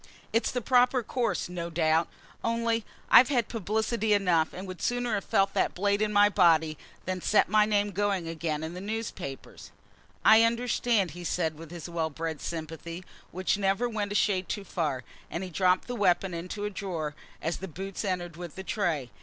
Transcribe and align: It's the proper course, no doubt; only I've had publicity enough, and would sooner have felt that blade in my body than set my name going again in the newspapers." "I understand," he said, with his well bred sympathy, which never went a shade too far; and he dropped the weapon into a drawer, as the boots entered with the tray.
It's 0.33 0.49
the 0.49 0.61
proper 0.63 1.03
course, 1.03 1.47
no 1.47 1.69
doubt; 1.69 2.07
only 2.43 2.83
I've 3.11 3.29
had 3.29 3.47
publicity 3.47 4.13
enough, 4.13 4.51
and 4.51 4.67
would 4.67 4.81
sooner 4.81 5.13
have 5.13 5.23
felt 5.25 5.53
that 5.53 5.75
blade 5.75 6.01
in 6.01 6.11
my 6.11 6.27
body 6.27 6.75
than 7.05 7.21
set 7.21 7.49
my 7.49 7.67
name 7.67 7.91
going 7.91 8.27
again 8.27 8.63
in 8.63 8.73
the 8.73 8.81
newspapers." 8.81 9.69
"I 10.25 10.41
understand," 10.41 11.11
he 11.11 11.23
said, 11.23 11.53
with 11.55 11.69
his 11.69 11.87
well 11.87 12.09
bred 12.09 12.41
sympathy, 12.41 13.05
which 13.29 13.59
never 13.59 13.87
went 13.87 14.11
a 14.11 14.15
shade 14.15 14.49
too 14.49 14.63
far; 14.63 15.03
and 15.29 15.43
he 15.43 15.51
dropped 15.51 15.87
the 15.87 15.93
weapon 15.93 16.33
into 16.33 16.65
a 16.65 16.71
drawer, 16.71 17.13
as 17.39 17.57
the 17.57 17.67
boots 17.67 18.03
entered 18.03 18.37
with 18.37 18.55
the 18.55 18.63
tray. 18.63 19.11